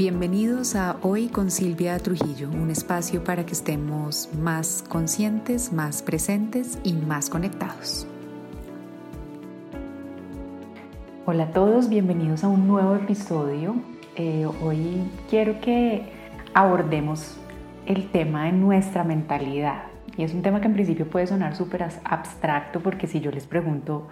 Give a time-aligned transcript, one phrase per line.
[0.00, 6.78] Bienvenidos a Hoy con Silvia Trujillo, un espacio para que estemos más conscientes, más presentes
[6.82, 8.06] y más conectados.
[11.26, 13.74] Hola a todos, bienvenidos a un nuevo episodio.
[14.16, 16.10] Eh, hoy quiero que
[16.54, 17.36] abordemos
[17.84, 19.82] el tema de nuestra mentalidad.
[20.16, 23.46] Y es un tema que en principio puede sonar súper abstracto porque si yo les
[23.46, 24.08] pregunto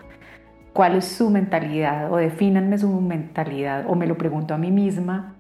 [0.75, 5.38] cuál es su mentalidad o defínanme su mentalidad o me lo pregunto a mí misma,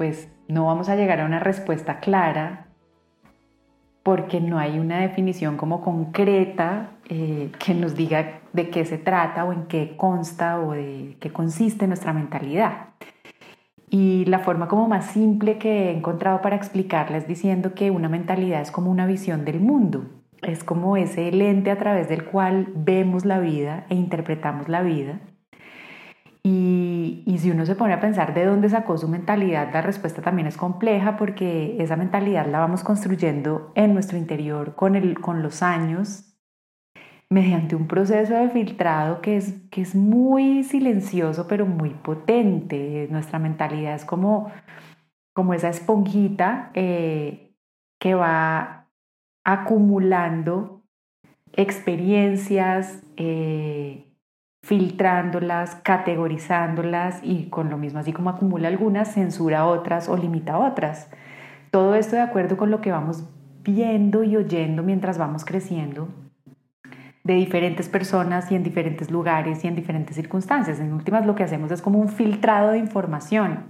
[0.00, 2.68] pues no vamos a llegar a una respuesta clara
[4.02, 9.44] porque no hay una definición como concreta eh, que nos diga de qué se trata
[9.44, 12.94] o en qué consta o de qué consiste nuestra mentalidad.
[13.90, 18.62] Y la forma como más simple que he encontrado para explicarles diciendo que una mentalidad
[18.62, 20.06] es como una visión del mundo,
[20.40, 25.20] es como ese lente a través del cual vemos la vida e interpretamos la vida
[26.42, 30.46] y, si uno se pone a pensar de dónde sacó su mentalidad, la respuesta también
[30.46, 35.62] es compleja porque esa mentalidad la vamos construyendo en nuestro interior con, el, con los
[35.62, 36.30] años
[37.30, 43.08] mediante un proceso de filtrado que es, que es muy silencioso pero muy potente.
[43.10, 44.50] Nuestra mentalidad es como,
[45.32, 47.54] como esa esponjita eh,
[47.98, 48.88] que va
[49.44, 50.82] acumulando
[51.54, 54.09] experiencias, eh,
[54.62, 61.10] filtrándolas, categorizándolas y con lo mismo, así como acumula algunas, censura otras o limita otras.
[61.70, 63.24] Todo esto de acuerdo con lo que vamos
[63.62, 66.08] viendo y oyendo mientras vamos creciendo
[67.24, 70.80] de diferentes personas y en diferentes lugares y en diferentes circunstancias.
[70.80, 73.64] En últimas lo que hacemos es como un filtrado de información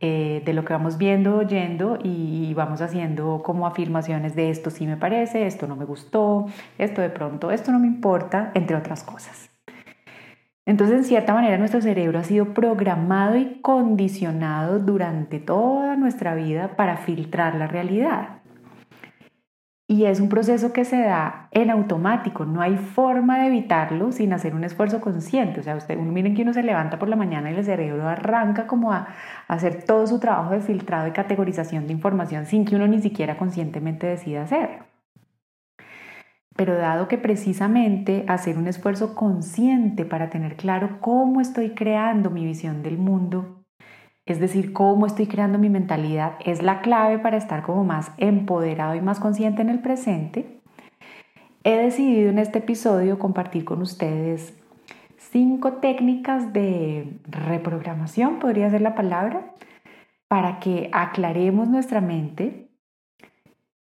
[0.00, 4.86] eh, de lo que vamos viendo, oyendo y vamos haciendo como afirmaciones de esto sí
[4.86, 6.46] me parece, esto no me gustó,
[6.78, 9.53] esto de pronto, esto no me importa, entre otras cosas.
[10.66, 16.76] Entonces, en cierta manera, nuestro cerebro ha sido programado y condicionado durante toda nuestra vida
[16.76, 18.40] para filtrar la realidad.
[19.86, 24.32] Y es un proceso que se da en automático, no hay forma de evitarlo sin
[24.32, 25.60] hacer un esfuerzo consciente.
[25.60, 28.66] O sea, ustedes miren que uno se levanta por la mañana y el cerebro arranca
[28.66, 29.08] como a
[29.46, 33.36] hacer todo su trabajo de filtrado y categorización de información sin que uno ni siquiera
[33.36, 34.93] conscientemente decida hacerlo.
[36.56, 42.44] Pero dado que precisamente hacer un esfuerzo consciente para tener claro cómo estoy creando mi
[42.44, 43.64] visión del mundo,
[44.26, 48.94] es decir, cómo estoy creando mi mentalidad, es la clave para estar como más empoderado
[48.94, 50.60] y más consciente en el presente,
[51.64, 54.54] he decidido en este episodio compartir con ustedes
[55.16, 59.52] cinco técnicas de reprogramación, podría ser la palabra,
[60.28, 62.63] para que aclaremos nuestra mente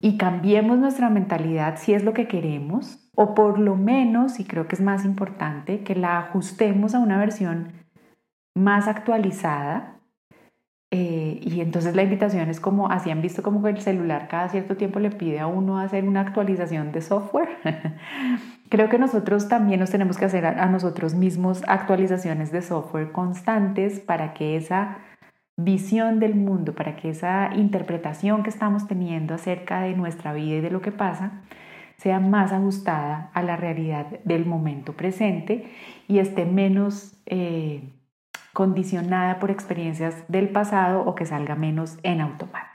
[0.02, 4.66] y cambiemos nuestra mentalidad si es lo que queremos, o por lo menos, y creo
[4.66, 7.72] que es más importante, que la ajustemos a una versión
[8.54, 10.00] más actualizada.
[10.90, 14.76] Eh, y entonces la invitación es como, así han visto como el celular cada cierto
[14.76, 17.48] tiempo le pide a uno hacer una actualización de software.
[18.68, 24.00] creo que nosotros también nos tenemos que hacer a nosotros mismos actualizaciones de software constantes
[24.00, 24.98] para que esa
[25.64, 30.60] visión del mundo, para que esa interpretación que estamos teniendo acerca de nuestra vida y
[30.60, 31.42] de lo que pasa
[31.96, 35.70] sea más ajustada a la realidad del momento presente
[36.08, 37.92] y esté menos eh,
[38.52, 42.72] condicionada por experiencias del pasado o que salga menos en automático.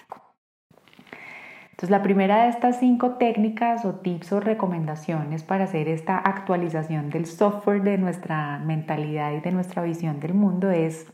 [1.72, 7.12] Entonces, la primera de estas cinco técnicas o tips o recomendaciones para hacer esta actualización
[7.12, 11.06] del software de nuestra mentalidad y de nuestra visión del mundo es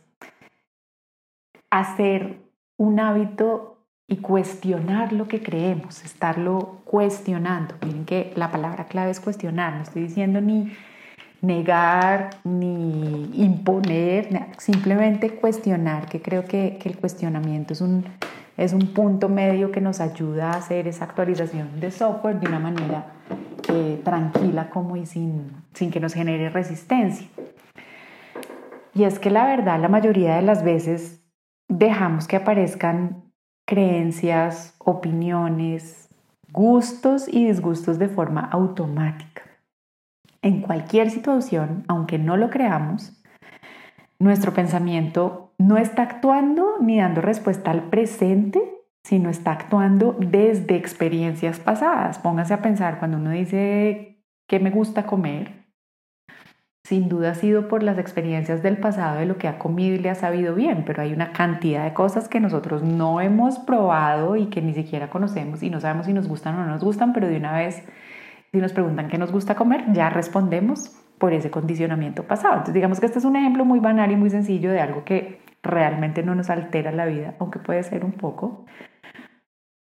[1.80, 2.38] hacer
[2.78, 7.76] un hábito y cuestionar lo que creemos, estarlo cuestionando.
[7.84, 10.72] Miren que la palabra clave es cuestionar, no estoy diciendo ni
[11.42, 18.06] negar ni imponer, simplemente cuestionar, que creo que, el cuestionamiento es un,
[18.56, 22.60] es un punto medio que nos ayuda a hacer esa actualización de software de una
[22.60, 23.08] manera
[23.70, 27.28] eh, tranquila como y sin, sin que nos genere resistencia.
[28.94, 31.23] Y es que la verdad, la mayoría de las veces
[31.84, 33.32] dejamos que aparezcan
[33.66, 36.10] creencias, opiniones,
[36.52, 39.44] gustos y disgustos de forma automática.
[40.42, 43.24] En cualquier situación, aunque no lo creamos,
[44.20, 48.62] nuestro pensamiento no está actuando ni dando respuesta al presente,
[49.04, 52.20] sino está actuando desde experiencias pasadas.
[52.20, 55.63] Póngase a pensar cuando uno dice que me gusta comer,
[56.86, 60.00] sin duda ha sido por las experiencias del pasado de lo que ha comido y
[60.00, 64.36] le ha sabido bien, pero hay una cantidad de cosas que nosotros no hemos probado
[64.36, 67.14] y que ni siquiera conocemos y no sabemos si nos gustan o no nos gustan,
[67.14, 67.84] pero de una vez,
[68.52, 72.56] si nos preguntan qué nos gusta comer, ya respondemos por ese condicionamiento pasado.
[72.56, 75.42] Entonces digamos que este es un ejemplo muy banal y muy sencillo de algo que
[75.62, 78.66] realmente no nos altera la vida, aunque puede ser un poco,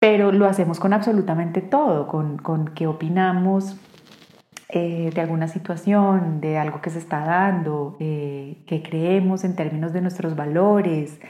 [0.01, 3.79] pero lo hacemos con absolutamente todo, con, con qué opinamos
[4.69, 9.93] eh, de alguna situación, de algo que se está dando, eh, qué creemos en términos
[9.93, 11.21] de nuestros valores,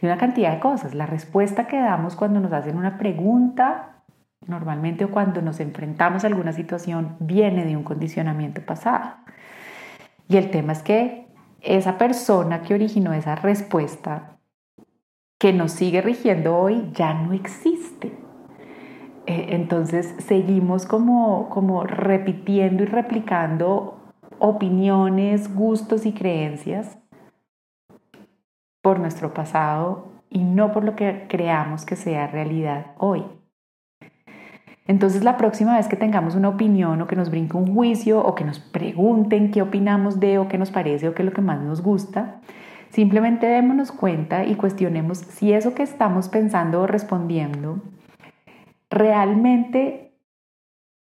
[0.00, 0.94] de una cantidad de cosas.
[0.94, 4.02] La respuesta que damos cuando nos hacen una pregunta
[4.46, 9.16] normalmente o cuando nos enfrentamos a alguna situación viene de un condicionamiento pasado.
[10.28, 11.26] Y el tema es que
[11.60, 14.38] esa persona que originó esa respuesta
[15.38, 18.25] que nos sigue rigiendo hoy ya no existe.
[19.26, 23.98] Eh, entonces seguimos como, como repitiendo y replicando
[24.38, 26.98] opiniones, gustos y creencias
[28.82, 33.24] por nuestro pasado y no por lo que creamos que sea realidad hoy.
[34.86, 38.36] Entonces la próxima vez que tengamos una opinión o que nos brinque un juicio o
[38.36, 41.42] que nos pregunten qué opinamos de o qué nos parece o qué es lo que
[41.42, 42.40] más nos gusta,
[42.90, 47.80] simplemente démonos cuenta y cuestionemos si eso que estamos pensando o respondiendo
[48.90, 50.18] realmente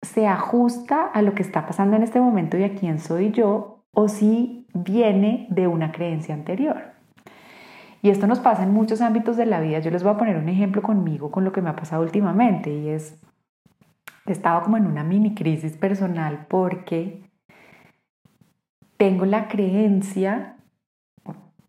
[0.01, 3.83] se ajusta a lo que está pasando en este momento y a quién soy yo
[3.91, 6.93] o si viene de una creencia anterior.
[8.01, 9.79] Y esto nos pasa en muchos ámbitos de la vida.
[9.79, 12.71] Yo les voy a poner un ejemplo conmigo con lo que me ha pasado últimamente
[12.71, 13.19] y es
[14.25, 17.23] estaba como en una mini crisis personal porque
[18.97, 20.56] tengo la creencia,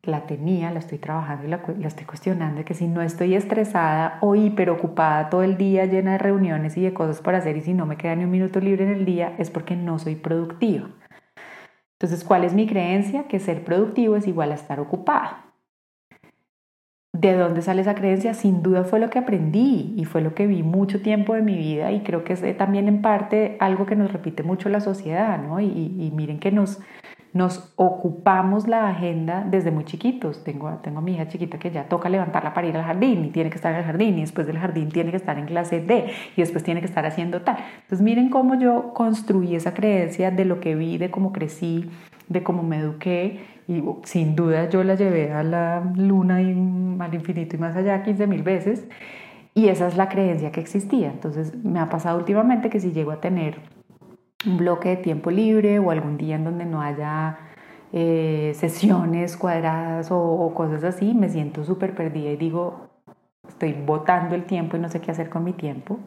[0.09, 4.35] la tenía, la estoy trabajando y la, estoy cuestionando, que si no estoy estresada o
[4.35, 7.87] hiperocupada todo el día, llena de reuniones y de cosas para hacer y si no
[7.87, 10.89] me queda ni un minuto libre en el día, es porque no soy productiva.
[12.01, 13.29] Entonces, ¿cuál es mi creencia?
[13.29, 15.49] Que ser productivo es igual a estar ocupada.
[17.13, 18.33] ¿De dónde sale esa creencia?
[18.33, 21.57] Sin duda fue lo que aprendí y fue lo que vi mucho tiempo de mi
[21.57, 25.43] vida y creo que es también en parte algo que nos repite mucho la sociedad,
[25.43, 25.59] ¿no?
[25.61, 26.79] Y, miren que nos,
[27.39, 30.43] nos ocupamos la agenda desde muy chiquitos.
[30.43, 33.31] Tengo, tengo a mi hija chiquita que ya toca levantarla para ir al jardín y
[33.31, 35.81] tiene que estar en el jardín y después del jardín tiene que estar en clase
[35.81, 37.59] D y después tiene que estar haciendo tal.
[37.83, 41.89] Entonces miren cómo yo construí esa creencia de lo que vi, de cómo crecí,
[42.29, 46.51] de cómo me eduqué y sin duda yo la llevé a la luna y
[46.99, 48.89] al infinito y más allá 15 mil veces.
[49.55, 51.09] Y esa es la creencia que existía.
[51.09, 53.78] Entonces me ha pasado últimamente que si llego a tener
[54.47, 57.39] un bloque de tiempo libre o algún día en donde no haya
[57.93, 62.89] eh, sesiones cuadradas o, o, cosas así, me siento súper perdida y digo,
[63.49, 65.99] estoy botando el tiempo y no sé qué hacer con mi tiempo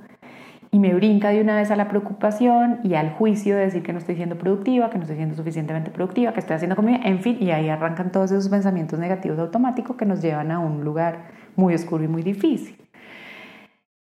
[0.71, 3.91] y me brinca de una vez a la preocupación y al juicio de decir que
[3.91, 7.19] no estoy siendo productiva, que no estoy siendo suficientemente productiva, que estoy haciendo conmigo, en
[7.19, 11.31] fin, y ahí arrancan todos esos pensamientos negativos automáticos que nos llevan a un lugar
[11.57, 12.77] muy oscuro y muy difícil.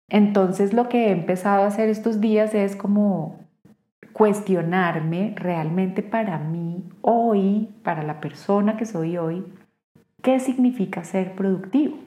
[0.07, 3.42] Entonces lo que he empezado a hacer estos días es como
[4.13, 9.43] cuestionarme realmente para mí hoy, para la persona que soy hoy,
[10.21, 11.97] qué significa ser productivo.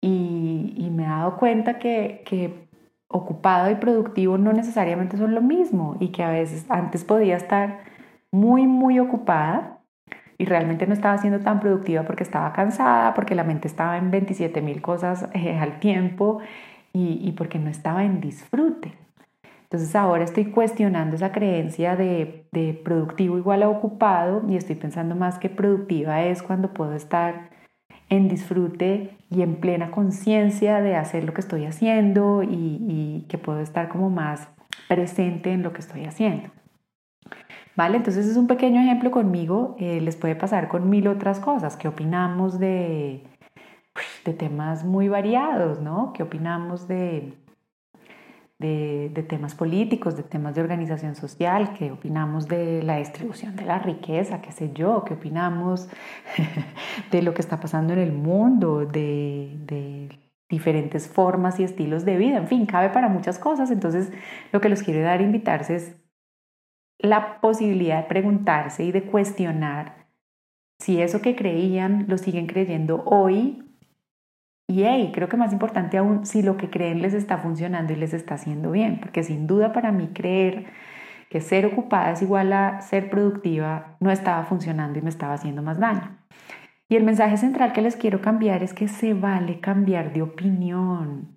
[0.00, 2.66] Y, me he dado cuenta que,
[3.08, 7.80] ocupado y productivo no necesariamente son lo mismo y que a veces antes podía estar
[8.32, 9.78] muy, muy ocupada
[10.38, 14.10] y realmente no estaba siendo tan productiva porque estaba cansada, porque la mente estaba en
[14.10, 16.40] 27 mil cosas eh, al tiempo
[16.92, 19.05] y, porque no estaba en disfrute.
[19.76, 25.14] Entonces ahora estoy cuestionando esa creencia de, de productivo igual a ocupado y estoy pensando
[25.14, 27.50] más que productiva es cuando puedo estar
[28.08, 33.60] en disfrute y en plena conciencia de hacer lo que estoy haciendo y, que puedo
[33.60, 34.48] estar como más
[34.88, 36.48] presente en lo que estoy haciendo.
[37.76, 37.98] ¿Vale?
[37.98, 41.86] Entonces es un pequeño ejemplo conmigo, eh, les puede pasar con mil otras cosas, ¿qué
[41.86, 43.24] opinamos de,
[44.24, 46.14] de temas muy variados, ¿no?
[46.14, 47.34] ¿Qué opinamos de,
[48.58, 53.78] de, temas políticos, de temas de organización social, qué opinamos de la distribución de la
[53.78, 55.88] riqueza, qué sé yo, qué opinamos
[57.10, 60.08] de lo que está pasando en el mundo, de,
[60.48, 63.72] diferentes formas y estilos de vida, en fin, cabe para muchas cosas.
[63.72, 64.12] Entonces,
[64.52, 65.96] lo que les quiero dar a invitarse es
[66.98, 70.06] la posibilidad de preguntarse y de cuestionar
[70.78, 73.65] si eso que creían lo siguen creyendo hoy
[74.68, 77.96] y hey, creo que más importante aún, si lo que creen les está funcionando y
[77.96, 80.66] les está haciendo bien, porque sin duda para mí creer
[81.30, 85.62] que ser ocupada es igual a ser productiva no estaba funcionando y me estaba haciendo
[85.62, 86.18] más daño.
[86.88, 91.34] Y el mensaje central que les quiero cambiar es que se vale cambiar de opinión.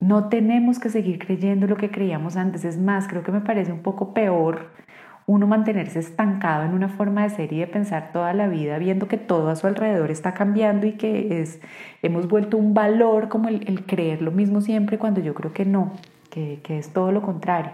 [0.00, 2.64] No tenemos que seguir creyendo lo que creíamos antes.
[2.64, 4.72] Es más, creo que me parece un poco peor
[5.26, 9.08] uno mantenerse estancado en una forma de ser y de pensar toda la vida, viendo
[9.08, 11.60] que todo a su alrededor está cambiando y que es,
[12.02, 15.92] hemos vuelto un valor como el, creer lo mismo siempre cuando yo creo que no,
[16.30, 17.72] que, que es todo lo contrario.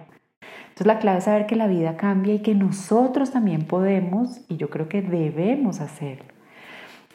[0.69, 4.57] Entonces la clave es saber que la vida cambia y que nosotros también podemos y
[4.57, 6.37] yo creo que debemos hacerlo.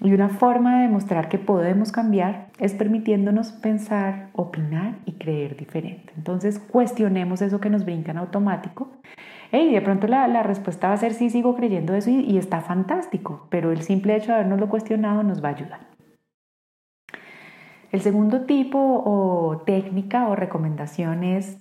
[0.04, 6.12] Y una forma de demostrar que podemos cambiar es permitiéndonos pensar, opinar y creer diferente.
[6.18, 8.90] Entonces cuestionemos eso que nos brinca en automático.
[9.52, 13.48] Y de pronto la, respuesta va a ser sí, sigo creyendo eso y, está fantástico,
[13.50, 15.80] pero el simple hecho de habernoslo cuestionado nos va a ayudar.
[17.92, 21.58] El segundo tipo o técnica o recomendación es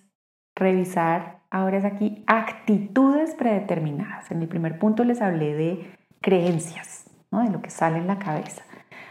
[0.55, 4.31] revisar, ahora es aquí, actitudes predeterminadas.
[4.31, 8.63] En el primer punto les hablé de creencias de lo que sale en la cabeza.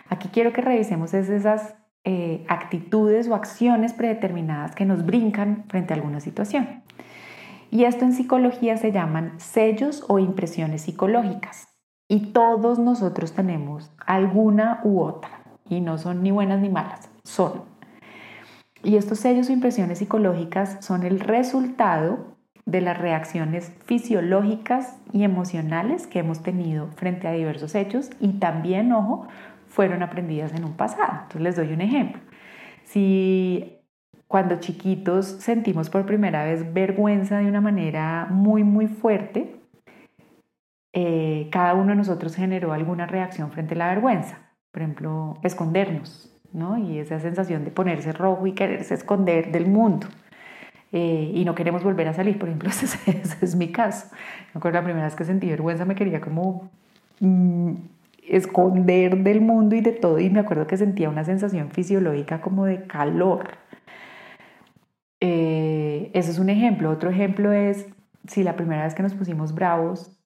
[0.10, 5.98] Aquí quiero que revisemos esas eh, actitudes o acciones predeterminadas que nos brincan frente a
[5.98, 6.84] alguna situación.
[7.72, 11.68] Y esto en psicología se llaman sellos o impresiones psicológicas.
[12.08, 15.42] Y todos nosotros tenemos alguna u otra.
[15.70, 17.64] Y no son ni buenas ni malas, son.
[18.84, 26.08] Y estos sellos o impresiones psicológicas son el resultado de las reacciones fisiológicas y emocionales
[26.08, 29.28] que hemos tenido frente a diversos hechos y también, ojo,
[29.68, 31.14] fueron aprendidas en un pasado.
[31.24, 32.22] Entonces les doy un ejemplo.
[32.84, 33.79] Si
[34.30, 39.56] cuando chiquitos sentimos por primera vez vergüenza de una manera muy, muy fuerte,
[40.94, 44.38] eh, cada uno de nosotros generó alguna reacción frente a la vergüenza.
[44.72, 46.78] Por ejemplo, escondernos, ¿no?
[46.78, 50.06] Y esa sensación de ponerse rojo y quererse esconder del mundo.
[50.92, 53.00] Eh, y no queremos volver a salir, por ejemplo, ese,
[53.42, 54.10] es mi caso.
[54.54, 56.70] Me acuerdo la primera vez que sentí vergüenza me quería como
[57.20, 57.74] mm,
[58.28, 62.66] esconder del mundo y de todo y me acuerdo que sentía una sensación fisiológica como
[62.66, 63.69] de calor.
[65.22, 66.90] Eh, ese es un ejemplo.
[66.90, 67.88] Otro ejemplo es
[68.28, 70.20] si la primera vez que nos pusimos bravos,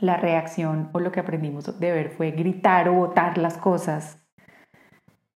[0.00, 4.22] la reacción o lo que aprendimos de ver fue gritar o botar las cosas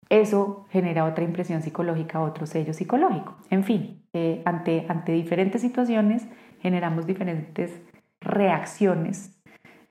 [0.10, 3.38] eso genera otra impresión psicológica, otro sello psicológico.
[3.50, 6.28] En fin, eh, ante, ante diferentes situaciones
[6.62, 7.82] generamos diferentes
[8.22, 9.42] reacciones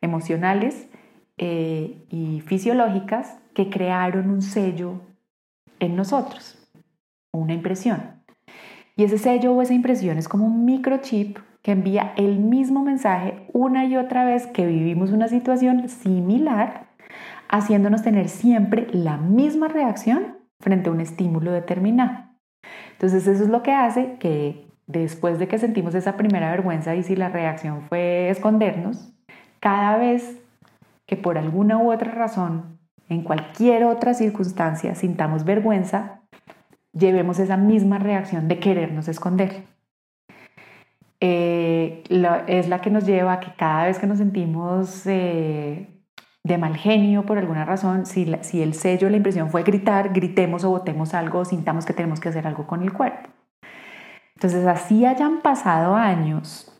[0.01, 0.89] emocionales
[1.37, 5.01] eh, y fisiológicas que crearon un sello
[5.81, 6.59] en nosotros,
[7.33, 8.24] una impresión.
[8.97, 13.49] Y ese sello o esa impresión es como un microchip que envía el mismo mensaje
[13.53, 16.89] una y otra vez que vivimos una situación similar
[17.49, 22.25] haciéndonos tener siempre la misma reacción frente a un estímulo determinado.
[22.93, 27.03] Entonces eso es lo que hace que después de que sentimos esa primera vergüenza y
[27.03, 29.13] si la reacción fue escondernos,
[29.61, 30.41] cada vez
[31.07, 36.23] que por alguna u otra razón, en cualquier otra circunstancia, sintamos vergüenza,
[36.95, 39.65] llevemos esa misma reacción de querernos esconder.
[41.21, 42.03] Eh,
[42.47, 45.89] es la que nos lleva a que cada vez que nos sentimos eh,
[46.43, 50.65] de mal genio por alguna razón, si, si el sello, la impresión fue gritar, gritemos
[50.65, 53.31] o votemos algo sintamos que tenemos que hacer algo con el cuerpo.
[54.35, 56.71] Entonces, así hayan pasado años,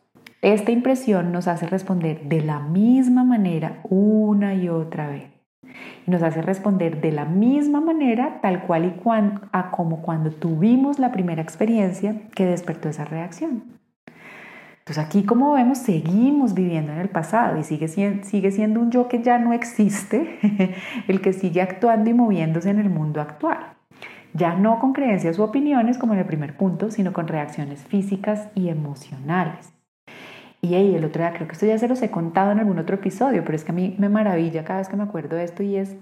[0.43, 5.34] esta impresión nos hace responder de la misma manera una y otra vez.
[6.07, 8.95] Y nos hace responder de la misma manera, tal cual y
[9.53, 13.65] a como cuando tuvimos la primera experiencia que despertó esa reacción.
[14.79, 19.09] Entonces aquí como vemos seguimos viviendo en el pasado y sigue sigue siendo un yo
[19.09, 20.75] que ya no existe,
[21.09, 23.75] el que sigue actuando y moviéndose en el mundo actual.
[24.35, 28.49] Ya no con creencias u opiniones como en el primer punto, sino con reacciones físicas
[28.55, 29.73] y emocionales.
[30.65, 32.97] Y el otro día, creo que esto ya se los he contado en algún otro
[32.97, 35.63] episodio, pero es que a mí me maravilla cada vez que me acuerdo de esto
[35.63, 35.95] y es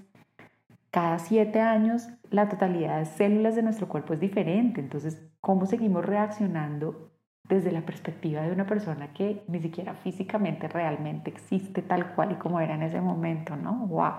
[0.89, 4.79] cada siete años la totalidad de células de nuestro cuerpo es diferente.
[4.79, 7.11] Entonces, ¿cómo seguimos reaccionando
[7.43, 12.35] desde la perspectiva de una persona que ni siquiera físicamente realmente existe tal cual y
[12.35, 13.85] como era en ese momento, ¿no?
[13.87, 14.13] ¡Wow!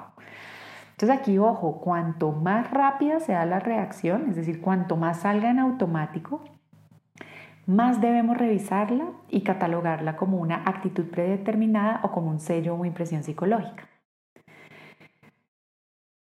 [0.91, 5.59] Entonces aquí, ojo, cuanto más rápida sea la reacción, es decir, cuanto más salga en
[5.59, 6.43] automático,
[7.67, 13.23] más debemos revisarla y catalogarla como una actitud predeterminada o como un sello o impresión
[13.23, 13.89] psicológica.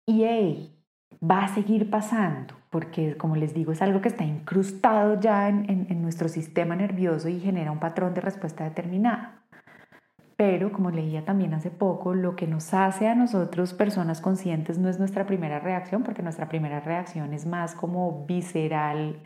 [0.07, 0.77] Y hey,
[1.23, 6.03] va a seguir pasando porque como les digo es algo que está incrustado ya en,
[6.03, 9.43] nuestro sistema nervioso y genera un patrón de respuesta determinada.
[10.37, 14.91] Pero como leía también hace poco, lo que nos hace a nosotros personas conscientes no
[14.91, 19.23] es nuestra primera reacción, porque nuestra primera reacción es más como visceral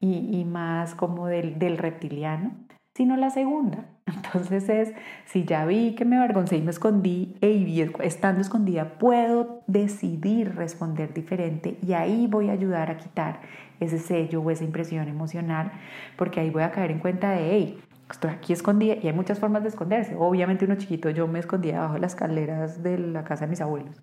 [0.00, 2.52] y, más como del, reptiliano,
[2.94, 3.86] sino la segunda.
[4.06, 4.92] Entonces es,
[5.24, 11.12] si ya vi que me avergoncé y me escondí, y estando escondida puedo decidir responder
[11.12, 13.40] diferente y ahí voy a ayudar a quitar
[13.80, 15.72] ese sello o esa impresión emocional,
[16.16, 17.78] porque ahí voy a caer en cuenta de, hey,
[18.10, 20.14] estoy aquí escondida y hay muchas formas de esconderse.
[20.16, 24.00] Obviamente uno chiquito, yo me escondía bajo las escaleras de la casa de mis abuelos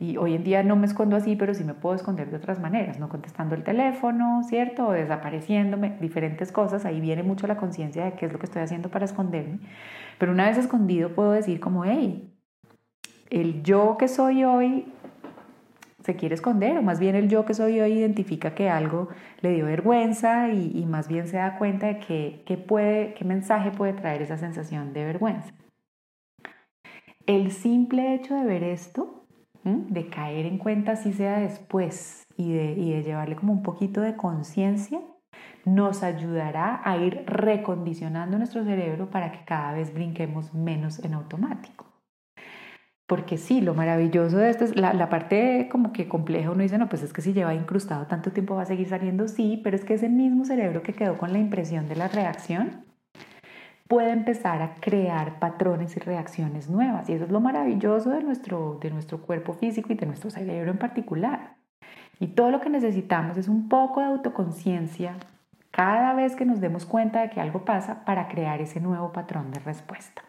[0.00, 2.60] y hoy en día no me escondo así, pero sí me puedo esconder de otras
[2.60, 4.88] maneras, no contestando el teléfono, ¿cierto?
[4.88, 6.84] O desapareciéndome, diferentes cosas.
[6.84, 9.58] Ahí viene mucho la conciencia de qué es lo que estoy haciendo para esconderme.
[10.18, 12.32] Pero una vez escondido puedo decir como, hey,
[13.30, 14.92] el yo que soy hoy
[16.08, 19.08] se quiere esconder o más bien el yo que soy hoy identifica que algo
[19.42, 23.92] le dio vergüenza y, más bien se da cuenta de que, puede, qué mensaje puede
[23.92, 25.52] traer esa sensación de vergüenza.
[27.26, 29.17] El simple hecho de ver esto,
[29.88, 34.00] de caer en cuenta si sea después y de, y de llevarle como un poquito
[34.00, 35.00] de conciencia,
[35.64, 41.86] nos ayudará a ir recondicionando nuestro cerebro para que cada vez brinquemos menos en automático.
[43.06, 46.90] Porque sí, lo maravilloso de esto es la, parte como que compleja, uno dice, no,
[46.90, 49.84] pues es que si lleva incrustado tanto tiempo va a seguir saliendo, sí, pero es
[49.84, 52.84] que ese mismo cerebro que quedó con la impresión de la reacción
[53.88, 57.08] puede empezar a crear patrones y reacciones nuevas.
[57.08, 60.70] Y eso es lo maravilloso de nuestro, de nuestro cuerpo físico y de nuestro cerebro
[60.70, 61.56] en particular.
[62.20, 65.16] Y todo lo que necesitamos es un poco de autoconciencia
[65.70, 69.52] cada vez que nos demos cuenta de que algo pasa para crear ese nuevo patrón
[69.52, 70.22] de respuesta.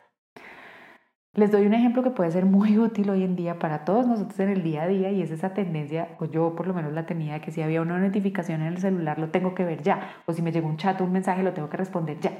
[1.34, 4.40] Les doy un ejemplo que puede ser muy útil hoy en día para todos nosotros
[4.40, 7.06] en el día a día y es esa tendencia, o yo por lo menos la
[7.06, 10.02] tenía, de que si había una notificación en el celular lo tengo que ver ya,
[10.26, 12.32] o si me llegó un chat o un mensaje lo tengo que responder ya.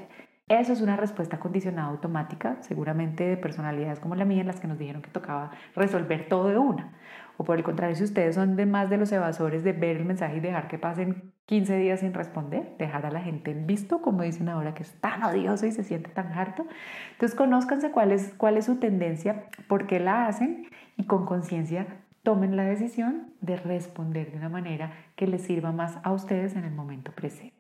[0.50, 4.68] Eso es una respuesta condicionada automática, seguramente de personalidades como la mía, en las que
[4.68, 6.92] nos dijeron que tocaba resolver todo de una.
[7.38, 10.06] O por el contrario, si ustedes son de más de los evasores de ver el
[10.06, 14.02] mensaje y dejar que pasen 15 días sin responder, dejar a la gente en visto,
[14.02, 16.66] como dicen ahora, que es tan odioso y se siente tan harto.
[17.12, 21.86] Entonces, conózcanse cuál es, cuál es su tendencia, por qué la hacen y con conciencia
[22.24, 26.66] tomen la decisión de responder de una manera que les sirva más a ustedes en
[26.66, 27.59] el momento presente.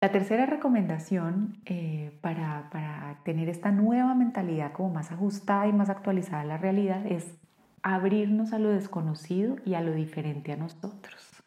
[0.00, 5.90] La tercera recomendación eh, para, para tener esta nueva mentalidad como más ajustada y más
[5.90, 7.36] actualizada a la realidad es
[7.82, 11.42] abrirnos a lo desconocido y a lo diferente a nosotros.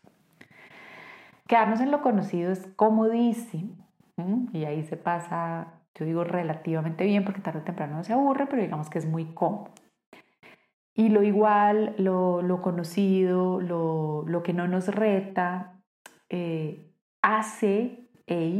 [1.47, 3.75] Quedarnos en lo conocido es comodísimo
[4.51, 8.47] y ahí se pasa, yo digo relativamente bien porque tarde o temprano no se aburre,
[8.47, 9.71] pero digamos que es muy cómodo.
[10.93, 15.81] Y lo igual, lo, conocido, lo, que no nos reta,
[16.29, 18.09] eh, hace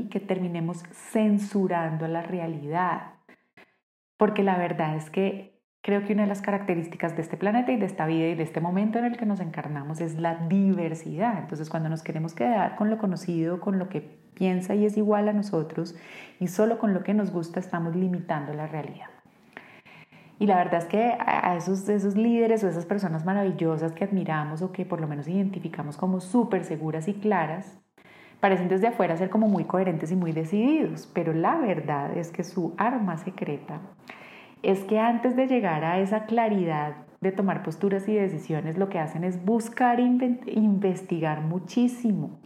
[0.10, 3.14] que terminemos censurando la realidad.
[4.18, 5.52] Porque la verdad es que
[5.84, 8.44] Creo que una de las características de este planeta y de esta vida y de
[8.44, 11.40] este momento en el que nos encarnamos es la diversidad.
[11.40, 14.02] Entonces, cuando nos queremos quedar con lo conocido, con lo que
[14.36, 15.96] piensa y es igual a nosotros
[16.40, 19.08] y solo con lo que nos gusta, estamos limitando la realidad.
[20.38, 24.62] Y la verdad es que a esos, esos líderes o esas personas maravillosas que admiramos
[24.62, 27.81] o que por lo menos identificamos como súper seguras y claras,
[28.42, 32.44] parecen desde afuera ser como muy coherentes y muy decididos, pero la verdad es que
[32.44, 33.82] su arma secreta
[34.64, 39.00] es que antes de llegar a esa claridad de tomar posturas y decisiones, lo que
[39.00, 42.40] hacen es buscar investigar muchísimo,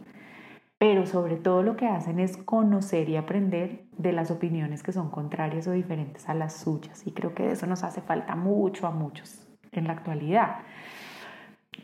[0.78, 5.10] pero sobre todo lo que hacen es conocer y aprender de las opiniones que son
[5.10, 7.06] contrarias o diferentes a las suyas.
[7.06, 10.56] Y creo que eso nos hace falta mucho a muchos en la actualidad.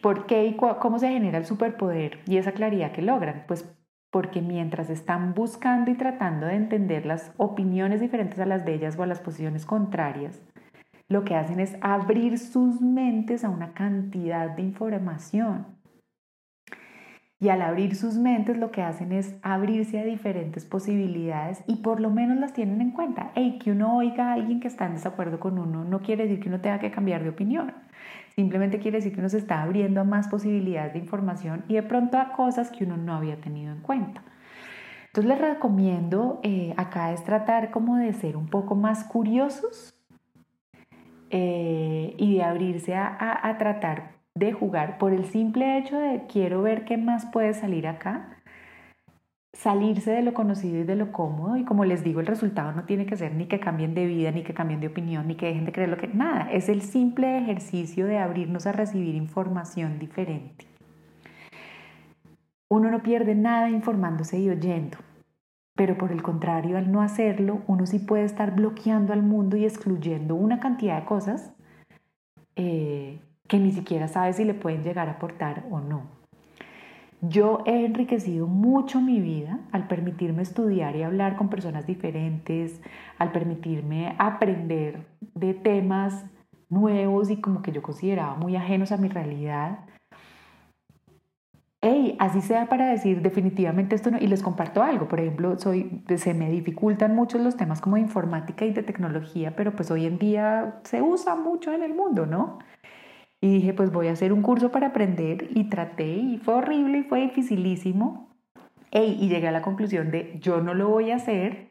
[0.03, 3.45] ¿Por qué y cómo se genera el superpoder y esa claridad que logran?
[3.47, 3.75] Pues
[4.13, 8.97] porque mientras están buscando y tratando de entender las opiniones diferentes a las de ellas
[8.99, 10.43] o a las posiciones contrarias,
[11.09, 15.67] lo que hacen es abrir sus mentes a una cantidad de información.
[17.43, 21.99] Y al abrir sus mentes lo que hacen es abrirse a diferentes posibilidades y por
[21.99, 23.33] lo menos las tienen en cuenta.
[23.35, 26.39] Hey, que uno oiga a alguien que está en desacuerdo con uno no quiere decir
[26.39, 27.75] que uno tenga que cambiar de opinión.
[28.37, 31.83] Simplemente quiere decir que uno se está abriendo a más posibilidades de información y de
[31.83, 34.23] pronto a cosas que uno no había tenido en cuenta.
[35.07, 39.93] Entonces les recomiendo eh, acá es tratar como de ser un poco más curiosos
[41.31, 46.85] eh, y de abrirse a tratar de jugar por el simple hecho de quiero ver
[46.85, 48.39] qué más puede salir acá
[49.53, 51.57] salirse de lo conocido y de lo cómodo.
[51.57, 54.31] Y como les digo el resultado no tiene que ser ni que cambien de vida
[54.31, 56.51] ni que cambien de opinión ni que dejen de creer lo que nada.
[56.51, 60.67] Es el simple ejercicio de abrirnos a recibir información diferente.
[62.69, 64.99] Uno no pierde nada informándose y oyendo
[65.75, 69.65] pero por el contrario al no hacerlo uno sí puede estar bloqueando al mundo y
[69.65, 71.53] excluyendo una cantidad de cosas
[72.57, 76.23] eh, que ni siquiera sabe si le pueden llegar a aportar o no
[77.23, 82.83] yo he enriquecido mucho mi vida al permitirme estudiar y hablar con personas diferentes,
[83.17, 86.25] al permitirme aprender de temas
[86.69, 89.79] nuevos y como que yo consideraba muy ajenos a mi realidad.
[91.81, 96.03] Hey, así sea para decir definitivamente esto no, y les comparto algo, por ejemplo, soy,
[96.17, 100.07] se me dificultan mucho los temas como de informática y de tecnología, pero pues hoy
[100.07, 102.59] en día se usa mucho en el mundo, ¿no?
[103.43, 106.99] Y dije, pues voy a hacer un curso para aprender y traté y fue horrible
[106.99, 108.31] y fue dificilísimo.
[108.93, 111.69] y llegué a la conclusión de yo no lo voy a hacer,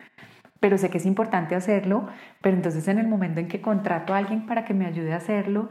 [0.60, 2.08] pero sé que es importante hacerlo,
[2.42, 5.18] pero entonces en el momento en que contrato a alguien para que me ayude a
[5.18, 5.70] hacerlo,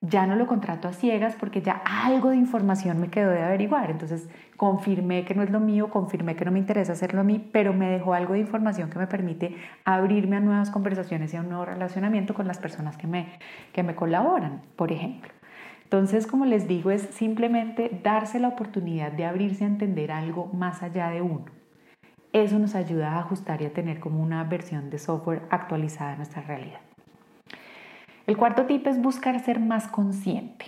[0.00, 3.90] ya no lo contrato a ciegas porque ya algo de información me quedó de averiguar.
[3.90, 7.48] Entonces confirmé que no es lo mío, confirmé que no me interesa hacerlo a mí,
[7.52, 11.40] pero me dejó algo de información que me permite abrirme a nuevas conversaciones y a
[11.40, 13.38] un nuevo relacionamiento con las personas que me,
[13.72, 15.30] que me colaboran, por ejemplo.
[15.84, 20.82] Entonces, como les digo, es simplemente darse la oportunidad de abrirse a entender algo más
[20.82, 21.44] allá de uno.
[22.32, 26.16] Eso nos ayuda a ajustar y a tener como una versión de software actualizada en
[26.18, 26.85] nuestra realidad.
[28.26, 30.64] El cuarto tip es buscar ser más consciente.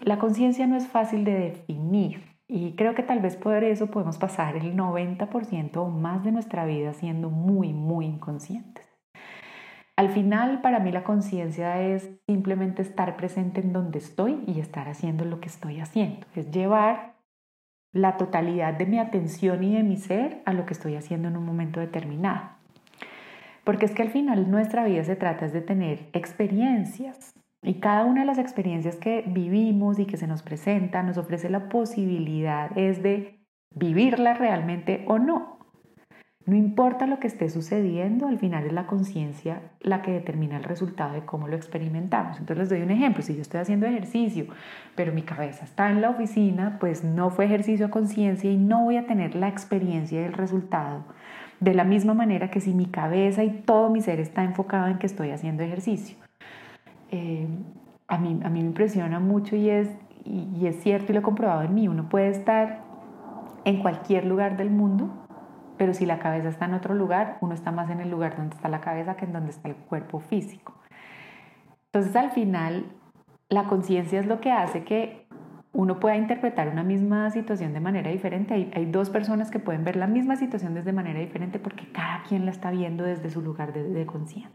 [0.00, 4.16] La conciencia no es fácil de definir y creo que tal vez por eso podemos
[4.16, 8.86] pasar el 90% o más de nuestra vida siendo muy, muy inconscientes.
[9.96, 14.88] Al final, para mí la conciencia es simplemente estar presente en donde estoy y estar
[14.88, 16.26] haciendo lo que estoy haciendo.
[16.36, 17.16] Es llevar
[17.92, 21.36] la totalidad de mi atención y de mi ser a lo que estoy haciendo en
[21.36, 22.59] un momento determinado.
[23.64, 28.20] Porque es que al final nuestra vida se trata de tener experiencias y cada una
[28.22, 33.02] de las experiencias que vivimos y que se nos presenta nos ofrece la posibilidad es
[33.02, 33.38] de
[33.74, 35.60] vivirla realmente o no.
[36.46, 40.64] No importa lo que esté sucediendo, al final es la conciencia la que determina el
[40.64, 42.40] resultado de cómo lo experimentamos.
[42.40, 44.46] Entonces les doy un ejemplo, si yo estoy haciendo ejercicio,
[44.96, 48.84] pero mi cabeza está en la oficina, pues no fue ejercicio a conciencia y no
[48.84, 51.04] voy a tener la experiencia y el resultado
[51.60, 54.98] de la misma manera que si mi cabeza y todo mi ser está enfocado en
[54.98, 56.16] que estoy haciendo ejercicio.
[57.10, 57.46] Eh,
[58.08, 59.88] a, mí, a mí me impresiona mucho y es,
[60.24, 62.80] y, es cierto y lo he comprobado en mí, uno puede estar
[63.64, 65.10] en cualquier lugar del mundo,
[65.76, 68.56] pero si la cabeza está en otro lugar, uno está más en el lugar donde
[68.56, 70.74] está la cabeza que en donde está el cuerpo físico.
[71.86, 72.86] Entonces al final,
[73.48, 75.26] la conciencia es lo que hace que
[75.72, 78.70] uno pueda interpretar una misma situación de manera diferente.
[78.74, 82.44] Hay, dos personas que pueden ver la misma situación desde manera diferente porque cada quien
[82.44, 84.50] la está viendo desde su lugar de, de conciencia.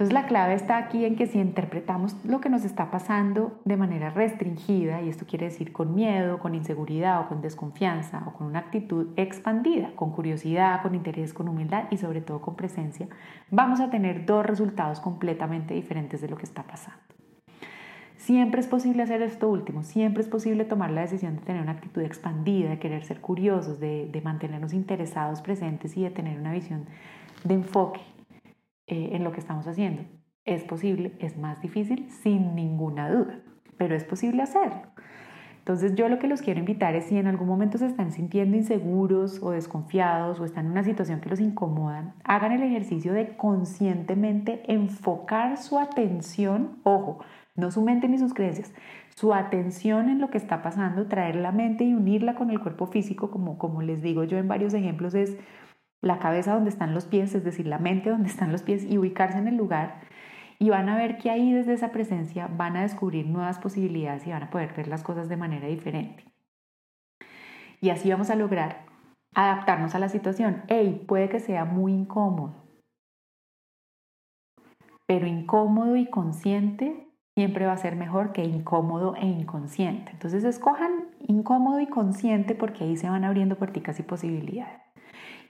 [0.00, 3.76] Entonces la clave está aquí en que si interpretamos lo que nos está pasando de
[3.76, 8.46] manera restringida, y esto quiere decir con miedo, con inseguridad o con desconfianza o con
[8.46, 13.08] una actitud expandida, con curiosidad, con interés, con humildad y sobre todo con presencia,
[13.50, 17.09] vamos a tener dos resultados completamente diferentes de lo que está pasando.
[18.20, 21.72] Siempre es posible hacer esto último, siempre es posible tomar la decisión de tener una
[21.72, 26.84] actitud expandida, de querer ser curiosos, de, mantenernos interesados, presentes y de tener una visión
[27.44, 28.02] de enfoque
[28.86, 30.02] eh, en lo que estamos haciendo.
[30.44, 33.40] Es posible, es más difícil, sin ninguna duda,
[33.78, 34.82] pero es posible hacerlo.
[35.70, 38.56] Entonces yo lo que los quiero invitar es si en algún momento se están sintiendo
[38.56, 43.36] inseguros o desconfiados o están en una situación que los incomoda, hagan el ejercicio de
[43.36, 47.20] conscientemente enfocar su atención, ojo,
[47.54, 48.72] no su mente ni sus creencias,
[49.14, 52.86] su atención en lo que está pasando, traer la mente y unirla con el cuerpo
[52.88, 55.36] físico, como, como les digo yo en varios ejemplos, es
[56.02, 58.98] la cabeza donde están los pies, es decir, la mente donde están los pies y
[58.98, 60.00] ubicarse en el lugar.
[60.60, 64.30] Y van a ver que ahí desde esa presencia van a descubrir nuevas posibilidades y
[64.30, 66.24] van a poder ver las cosas de manera diferente.
[67.80, 68.84] Y así vamos a lograr
[69.34, 70.62] adaptarnos a la situación.
[70.68, 72.54] Hey, puede que sea muy incómodo,
[75.06, 80.12] pero incómodo y consciente siempre va a ser mejor que incómodo e inconsciente.
[80.12, 84.78] Entonces escojan incómodo y consciente porque ahí se van abriendo puerticas y posibilidades.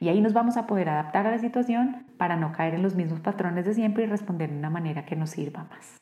[0.00, 2.94] Y ahí nos vamos a poder adaptar a la situación para no caer en los
[2.94, 5.98] mismos patrones de siempre y responder de una manera que nos sirva más.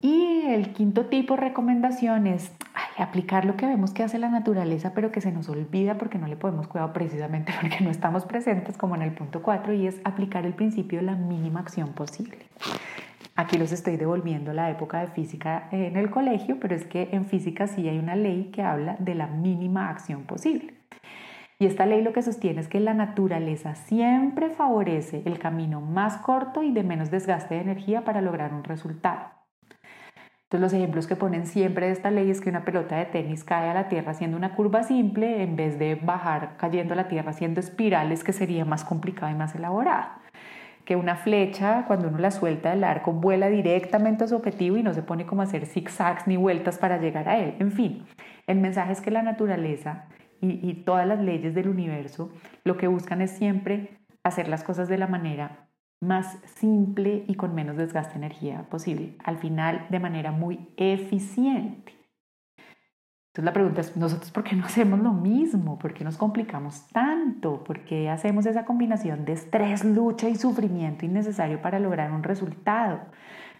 [0.00, 2.52] Y el quinto tipo de recomendación es
[2.96, 6.26] aplicar lo que vemos que hace la naturaleza, pero que se nos olvida porque no
[6.26, 10.00] le podemos cuidar precisamente porque no estamos presentes, como en el punto 4, y es
[10.04, 12.38] aplicar el principio de la mínima acción posible.
[13.34, 17.26] Aquí los estoy devolviendo la época de física en el colegio, pero es que en
[17.26, 20.85] física sí hay una ley que habla de la mínima acción posible.
[21.58, 26.18] Y esta ley lo que sostiene es que la naturaleza siempre favorece el camino más
[26.18, 29.30] corto y de menos desgaste de energía para lograr un resultado.
[30.44, 33.42] Entonces los ejemplos que ponen siempre de esta ley es que una pelota de tenis
[33.42, 37.08] cae a la tierra haciendo una curva simple en vez de bajar cayendo a la
[37.08, 40.06] tierra haciendo espirales que sería más complicado y más elaborado
[40.86, 44.84] que una flecha, cuando uno la suelta del arco, vuela directamente a su objetivo y
[44.84, 47.56] no se pone como a hacer zigzags ni vueltas para llegar a él.
[47.58, 48.06] En fin,
[48.46, 50.04] el mensaje es que la naturaleza
[50.40, 52.30] y, todas las leyes del universo
[52.64, 55.68] lo que buscan es siempre hacer las cosas de la manera
[56.00, 59.16] más simple y con menos desgaste de energía posible.
[59.24, 61.94] Al final, de manera muy eficiente.
[63.36, 65.78] Entonces la pregunta es, ¿nosotros por qué no hacemos lo mismo?
[65.78, 67.62] ¿Por qué nos complicamos tanto?
[67.64, 73.00] ¿Por qué hacemos esa combinación de estrés, lucha y sufrimiento innecesario para lograr un resultado?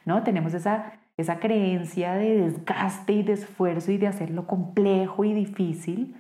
[0.07, 0.23] ¿No?
[0.23, 6.17] Tenemos esa, esa creencia de desgaste y de esfuerzo y de hacerlo complejo y difícil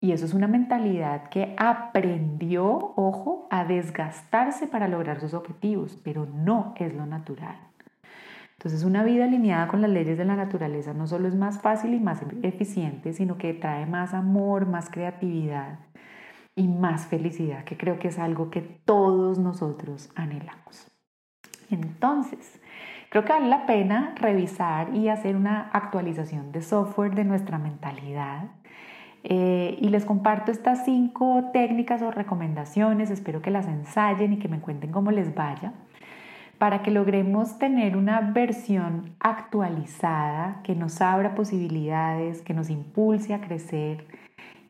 [0.00, 6.24] Y eso es una mentalidad que aprendió, ojo, a desgastarse para lograr sus objetivos, pero
[6.24, 7.58] no es lo natural.
[8.52, 11.94] Entonces una vida alineada con las leyes de la naturaleza no solo es más fácil
[11.94, 15.78] y más eficiente, sino que trae más amor, más creatividad
[16.54, 20.90] y más felicidad, que creo que es algo que todos nosotros anhelamos.
[21.70, 22.60] Entonces,
[23.08, 28.50] creo que vale la pena revisar y hacer una actualización de software de nuestra mentalidad
[29.22, 34.48] eh, y les comparto estas cinco técnicas o recomendaciones, espero que las ensayen y que
[34.48, 35.74] me cuenten cómo les vaya,
[36.58, 43.40] para que logremos tener una versión actualizada que nos abra posibilidades, que nos impulse a
[43.40, 44.06] crecer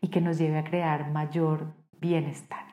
[0.00, 2.64] y que nos lleve a crear mayor bienestar.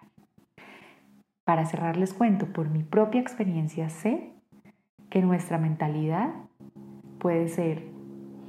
[1.46, 4.34] Para cerrar les cuento, por mi propia experiencia sé
[5.10, 6.30] que nuestra mentalidad
[7.20, 7.84] puede ser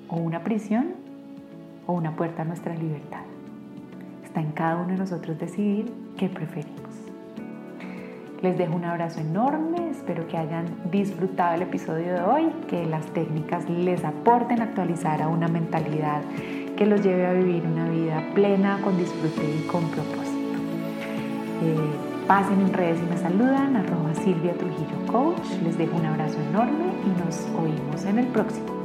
[0.08, 1.07] o una prisión
[1.88, 3.22] o una puerta a nuestra libertad.
[4.22, 6.78] Está en cada uno de nosotros decidir qué preferimos.
[8.42, 13.06] Les dejo un abrazo enorme, espero que hayan disfrutado el episodio de hoy, que las
[13.06, 16.20] técnicas les aporten a actualizar a una mentalidad
[16.76, 20.58] que los lleve a vivir una vida plena, con disfrute y con propósito.
[21.62, 26.38] Eh, pasen en redes y me saludan, arroba Silvia Trujillo Coach, les dejo un abrazo
[26.50, 28.77] enorme y nos oímos en el próximo.